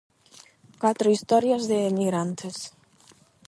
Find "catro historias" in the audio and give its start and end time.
0.81-1.63